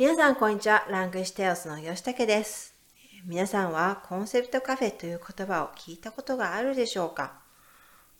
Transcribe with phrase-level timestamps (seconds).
[0.00, 0.86] 皆さん、こんにちは。
[0.88, 2.72] ラングシテオスの吉武です。
[3.26, 7.40] 皆さんはコンセプトカフェという言葉を聞いたことがあるでしょうか？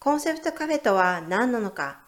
[0.01, 2.01] コンセプトカフェとは何なのか？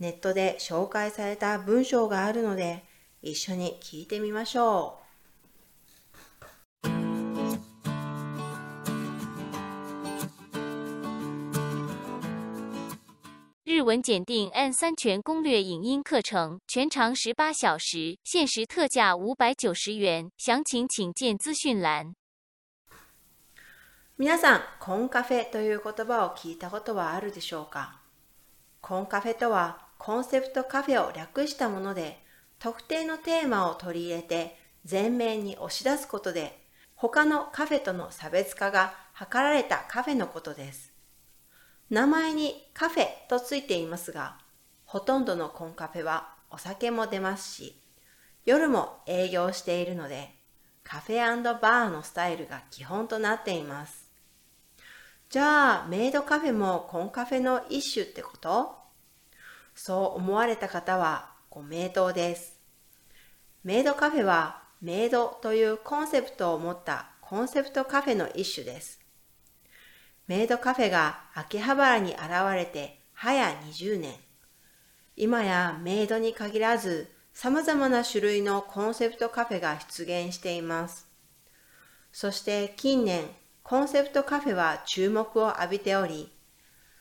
[0.00, 2.84] ネットで紹介された文章があるので
[3.20, 5.07] 一緒に聞いてみましょう。
[13.78, 20.32] 日文检定 N 三全攻略影音课程，全长十八小时，限时特价五百九十元。
[20.36, 22.16] 详情请见资讯栏。
[24.18, 28.00] 皆さん、コンカフェという言葉を聞いたことはあるでしょうか？
[28.80, 32.18] コンカフェとは、コンセプトカフェを略したもので、
[32.58, 34.58] 特定のテーマを取り入れて
[34.90, 36.64] 前面に押し出すことで、
[36.96, 40.92] 他のカフェとの差別化が図られたカフェのことです。
[41.90, 44.38] 名前にカフェとついていますが、
[44.84, 47.80] ほとんどのコンカフェはお酒も出ますし、
[48.44, 50.34] 夜も営業しているので、
[50.84, 54.08] カフェバーのスタイルが基本となっています。
[55.28, 58.74] じゃあ、メイドカフェもコンカフェの一種ってこと？
[59.74, 62.58] そう思われた方はご名答です。
[63.64, 69.00] メイドカフェはメイドというコンセプトを持ったコンセプトカフェの一種です。
[70.28, 72.20] メイドカフェが秋葉原に現
[72.54, 74.14] れて早20年。
[75.16, 81.08] 今やメイドに限らず様々な種類のコンセプトカフェが出現しています。
[82.12, 83.24] そして近年、
[83.62, 86.30] コンセプトカフェは注目を浴びており、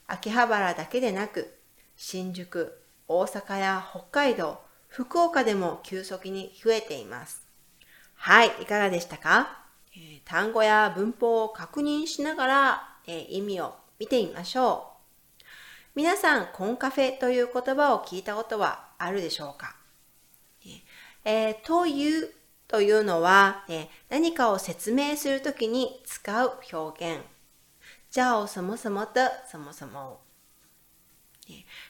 [0.07, 1.53] 秋葉原だけでなく、
[1.97, 7.45] 新宿、大阪や北海道、福岡でも急速に増えています。
[8.15, 14.91] はい、いかがでしたか、えー、単語や文法を確認しながらえ意味を見てみましょ
[15.41, 15.43] う。
[15.95, 19.75] 皆さん、コンカフェという言葉を聞いたことはあるでしょうか、
[21.25, 22.31] えー、という
[22.67, 27.23] というのは、え何かを説明するときに使う表現。
[28.11, 30.21] 叫什么什么的什么什么。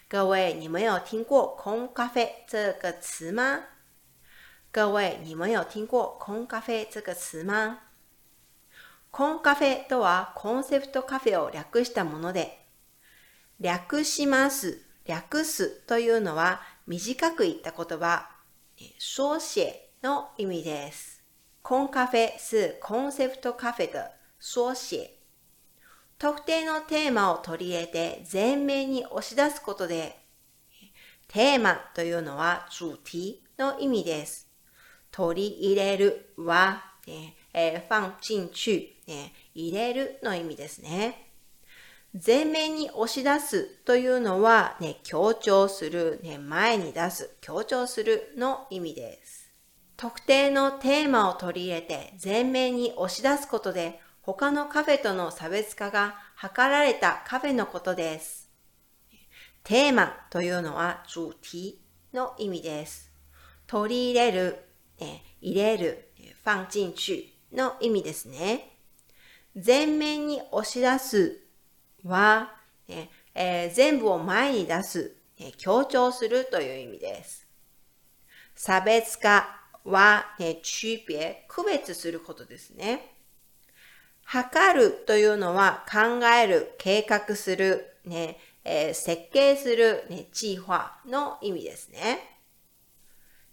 [0.08, 3.66] 各位，你们有听过“空咖啡”这个词吗？
[4.72, 7.80] 各位，你们有听过“空咖啡”这个词吗？
[9.12, 12.66] コンカフェとはコンセプトカフェを略したもので、
[13.59, 18.29] 略します、略すというのは短く言った言葉、
[19.00, 19.73] 缩写
[20.03, 21.23] の意味です。
[21.63, 23.97] コンカフェ是コンセプトカフェ的
[24.40, 25.09] 缩写。
[26.19, 30.18] 特定のテーマを取り入れて前面に押し出すことで、
[31.28, 34.47] テーマというのは主題の意味です。
[35.12, 36.84] 取り入れるは、
[37.59, 41.31] えー、放進去、ね、入れるの意味ですね。
[42.13, 49.51] 前面に押し出すというのは、ね、強調する、ね、前に出す、強調するの意味です。
[49.97, 58.51] 特定のテーマを取り入れて前面に押し出すことで、他のカフェとの差別化が図られたカフェのことです。
[59.63, 61.79] テーマというのは主題
[62.13, 63.12] の意味です。
[63.66, 64.57] 取り入れる、
[65.00, 66.03] ね、入れる、
[66.45, 68.78] 放進去の意味ですね。
[69.56, 71.40] 前面に押し出す
[72.03, 72.53] は、
[72.88, 77.47] ねえー、全部を前に出す、ね、強調するという意味です。
[78.56, 83.13] 差別化は、ね、区別、区別することですね。
[84.24, 92.37] 測るというのは考える、計画する、ねえー、設計する、ね、計划の意味ですね。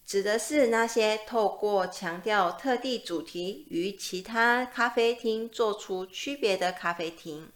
[0.07, 7.49] 指的是那些透过强调特定主题与其他咖啡厅做出区別的咖啡厅。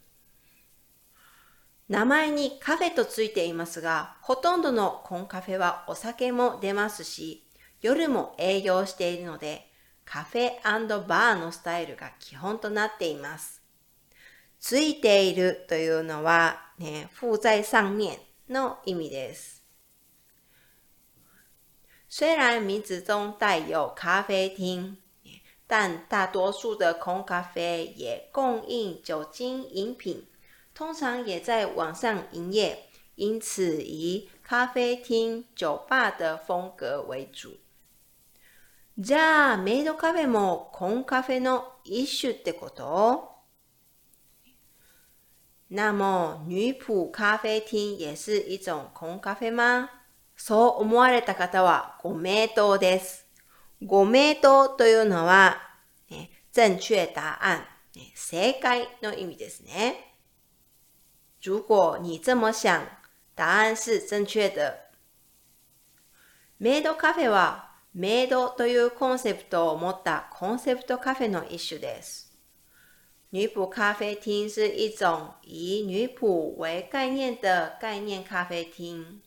[1.86, 7.47] 名前にカフェとついていますが、ほとんどのコンカフェはお酒も出ますし、
[7.81, 9.70] 夜も営業しているので、
[10.04, 13.62] カフェバーのスタイルが基本となっています。
[14.59, 19.58] ついているというのは、ね、附在上面の意味です。
[22.08, 24.97] 虽然名字中带有咖啡厅，
[25.66, 30.28] 但大多数的空咖啡也供应酒精饮品，
[30.73, 37.58] 通常也在网上营业，因此以咖啡厅、酒吧的风格为主。
[38.96, 43.29] じゃあ、メイドカフェもコンカフェの一種ってこと
[45.70, 49.90] 那么、女仆咖啡厅也是一种空咖啡吗
[50.41, 53.27] そう思われた方はご名答です。
[53.85, 55.59] ご名答というのは、
[56.09, 57.67] ね、正確答案、
[58.15, 60.15] 正解の意味ですね。
[61.43, 62.87] 如果你这么想、
[63.35, 64.79] 答案是正确的。
[66.61, 72.33] メイドカフェはメイドというコンセプトを持ったコンセプトカフェの一種です。
[73.33, 79.21] 女仆咖啡厅是一种以女仆为概念的概念咖啡厅。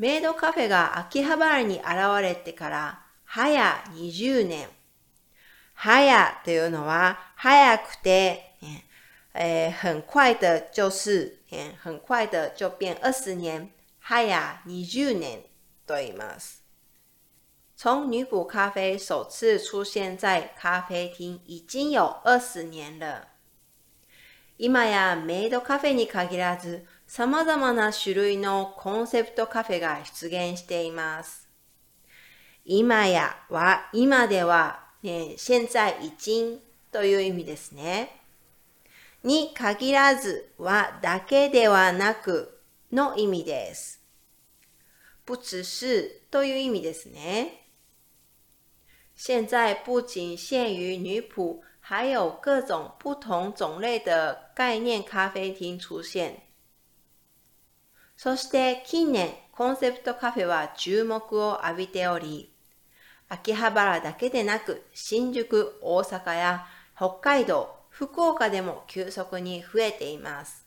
[0.00, 1.86] メイドカフェが秋葉原に現
[2.22, 4.66] れてから早20年。
[5.74, 8.56] 早というのは早くて、
[9.34, 13.70] えー、很快的就是、えー、很快的就变20年。
[14.00, 15.42] 早20年
[15.86, 16.62] と言います。
[17.76, 23.28] 从女仆咖啡首次出现在咖啡厅已经有二十年了。
[24.56, 31.48] 今やメイドカフェに限らず、様々な種類のコンセプトカフェが出現しています。
[32.64, 36.60] 今やは、今では、ね、現在已经
[36.92, 38.20] という意味ですね。
[39.24, 42.60] に限らずはだけではなく
[42.92, 44.00] の意味です。
[45.26, 47.66] 不只是という意味ですね。
[49.16, 56.49] 现在不仅限于女仆，还有各种不同种类的概念咖啡厅出現。
[58.22, 62.52] そして近年、コンセプトカフェは注目を浴びており、
[63.30, 70.66] 秋葉原だけでなく、新宿、大阪や北海道、福岡でも急速に増えています。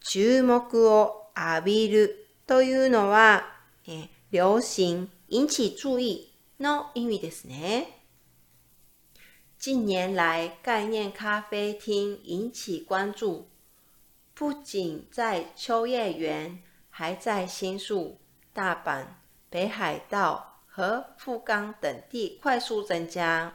[0.00, 3.46] 注目を浴びるというのは、
[3.88, 6.30] え流行、引起注意
[6.60, 8.02] の意味ですね。
[9.58, 13.46] 近年来，概念咖啡厅引起关注，
[14.36, 16.58] 不仅在秋叶原，
[16.90, 18.18] 还在新宿、
[18.52, 19.06] 大阪、
[19.48, 23.52] 北海道和富冈等地快速增加。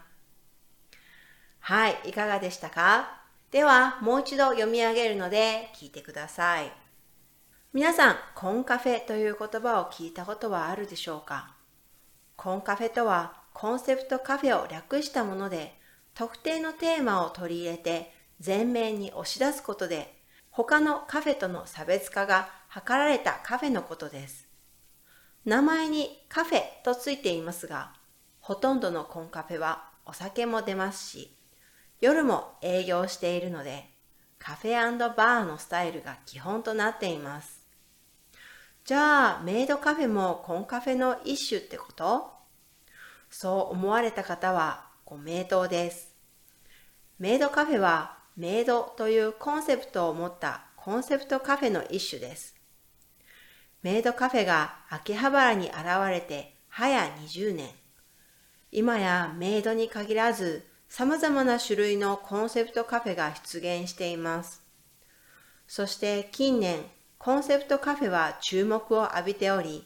[1.60, 3.26] はい、いかがでしたか？
[3.52, 6.72] では、もう一度読み上げるので聞いてください。
[7.74, 11.56] 皆さん、コンカフェという言葉を聞いたことはあるでしょうか？
[12.38, 15.78] コンカフェとはコンセプトカフェを略したもので、
[16.14, 20.18] 特定のテーマを取り入れて前面に押し出すことで、
[20.62, 24.46] 他のカフェとの差別化が図られたカフェのことです。
[25.46, 27.94] 名前にカフェとついていますが、
[28.42, 31.34] ほとんどのコンカフェはお酒も出ますし、
[32.02, 33.90] 夜も営業しているので、
[34.38, 37.62] カフェバーのスタイルが基本となっています。
[38.84, 42.34] じゃあ、メイドカフェもコンカフェの一種ってこと？
[43.30, 46.14] そう思われた方はご名答です。
[47.18, 52.56] メイドカフェはメイドというコンセプトを持ったコンセプトカフェの一種です。
[53.84, 55.78] メイドカフェが秋葉原に現
[56.10, 57.70] れて早20年。
[58.72, 64.64] 今やメイドに限らず様々な種類のコンセプトカフェが出現しています。
[65.68, 66.86] そして近年
[67.18, 69.86] コンセプトカフェは注目を浴びており、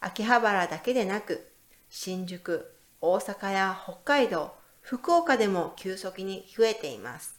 [0.00, 1.52] 秋葉原だけでなく、
[1.90, 7.36] 新宿、大阪や北海道、福岡でも急速に増えています。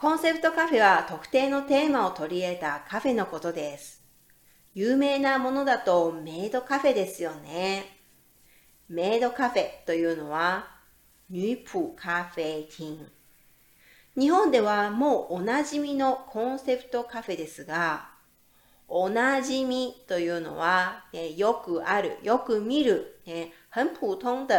[0.00, 4.02] コンセプトカフェは特定のテーマを取り入れたカフェのことです。
[4.72, 7.84] 有名なものだとメイドカフェですよね。
[8.88, 10.68] メイドカフェというのは、
[11.30, 13.10] 女仆カフェ厅。
[14.18, 18.08] 日本ではもうおなじみのコンセプトカフェですが、
[18.88, 24.56] おなじみというのは、ね、よくある、よく見る、ね、很普通的、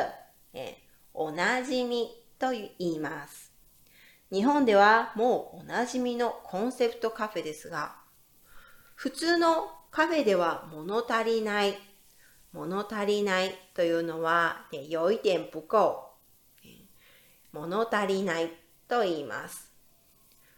[0.54, 0.84] ね、
[1.16, 3.51] おなじみと言います。
[4.32, 7.96] 日本ではもうおなじみのコンセプトカフェですが、
[8.96, 11.78] 普通のカフェでは物足りない、
[12.54, 16.12] 物足りないというのは、ね、有一点不够、
[17.52, 18.50] 物足りない
[18.88, 19.70] と言います。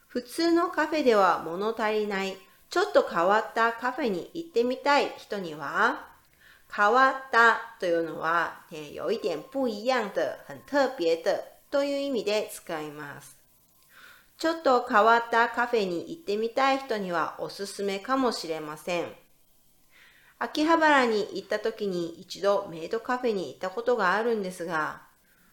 [0.06, 2.36] 普通のカフェでは物足りない、
[2.70, 6.14] ちょっと変わったカフェに行ってみたい人には、
[6.72, 11.40] 変わったというのは、ね、有一点不一样的、很特別的
[11.70, 13.33] という意味で使います。
[14.36, 19.06] ちょっと変わったカフェに行ってみたい人にはおすすめかもしれません。
[20.38, 25.02] 秋葉原に行った時に一度メイドカフェに行ったことがあるんですが、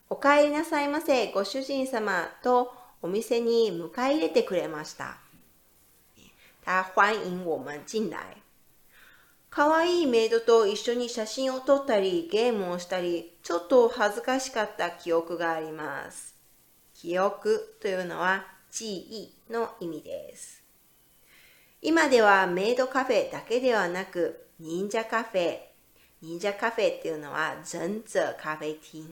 [0.09, 5.17] お帰りなさいませ、ご主人様とお店に迎え入れてくれました。
[6.63, 8.37] 他欢迎我们进来。
[9.49, 16.35] かわいいメイドと一緒に写真を撮ったり、ゲームをしたり、ちょっと恥ずかしかった記憶があります。
[16.93, 20.63] 記憶というのは記憶の意味です。
[21.81, 25.59] 今ではメイドカフェだけではなく、忍者カフェ。
[26.21, 29.05] 忍者カフェっていうのは忍者カフェ厅。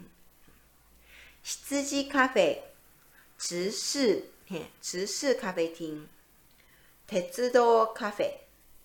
[1.41, 2.57] 羊カフェ、
[3.39, 6.07] 直視、直視咖啡厅、
[7.07, 8.31] 鉄道カフェ、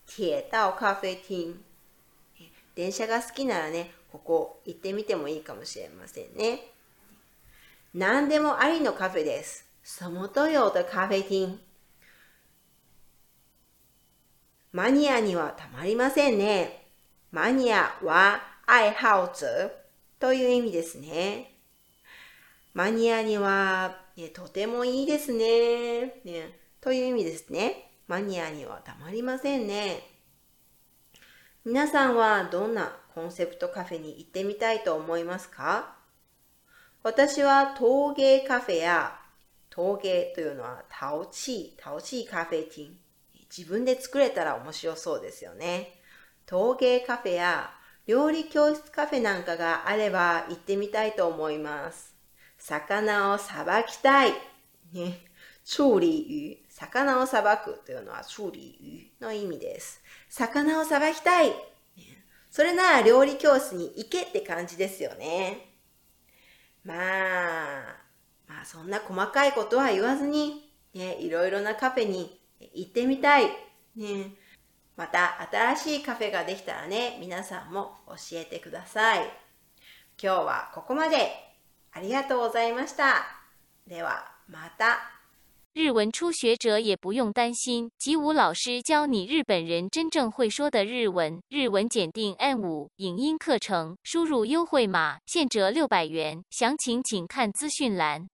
[0.07, 1.57] 铁道咖啡厅、
[2.75, 6.61] 電車が好きならね、ここ行ってみてもいいかもしれませんね。
[7.93, 9.64] 何でもありのカフェです。
[9.87, 11.59] 什么都有的咖啡厅。
[14.73, 16.87] マニアにはたまりませんね。
[17.31, 19.47] マニアは愛好者
[20.19, 21.53] という意味ですね。
[22.73, 26.59] マニアには、ね、とてもいいですねね。
[26.81, 27.91] という意味ですね。
[28.09, 30.03] マニアにはたまりませんね。
[31.67, 35.95] 皆さんはどんなコンセプトカフェに行ってみたいと思いますか？
[37.03, 39.19] 私は陶芸カフェや
[39.75, 42.97] 陶芸というのは陶器、陶器カフェティン。
[43.57, 46.01] 自分で作れたら面白そうですよね。
[46.47, 47.71] 陶芸カフェや
[48.07, 52.15] 料理教室カフェなんかがあれば行ってみたいと思います。
[52.57, 54.33] 魚をさばきたい。
[54.93, 55.25] ね。
[55.65, 56.87] 处理魚。
[56.87, 60.01] 魚をさばくというのは处理魚の意味です。
[60.29, 61.53] 魚をさばきたい。
[62.49, 65.75] それなら料理教室に行けって感じですよね。
[66.85, 68.04] まあ、
[68.47, 72.41] まあそんな細かいことは言わずに、ね、いろいろなカフェに
[72.75, 73.47] 行ってみたい。
[73.97, 74.35] ね、
[74.97, 79.19] また新しいカフェができたらね、皆さんも教えてください。
[80.23, 81.41] 今日はここまで。
[81.97, 83.25] ありがとうございました。
[83.87, 84.99] では、また。
[85.75, 91.41] 日文初学者也不用担心，吉武老师教你日本人真正会说的日文。
[91.49, 98.27] 日文检定 N 五影音课程，输入优惠码现折六百元，详情请看资讯栏。